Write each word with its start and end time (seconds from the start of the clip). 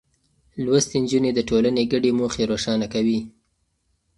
لوستې 0.63 0.97
نجونې 1.03 1.31
د 1.35 1.39
ټولنې 1.49 1.83
ګډې 1.91 2.11
موخې 2.19 2.43
روښانه 2.51 2.87
کوي. 2.93 3.19